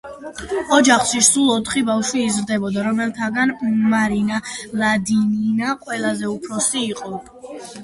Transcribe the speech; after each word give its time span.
ოჯახში 0.77 1.19
სულ 1.27 1.51
ოთხი 1.55 1.83
ბავშვი 1.89 2.23
იზრდებოდა, 2.29 2.87
რომელთაგან 2.87 3.53
მარინა 3.93 4.41
ლადინინა 4.83 5.77
ყველაზე 5.87 6.35
უფროსი 6.35 6.85
იყო. 6.91 7.25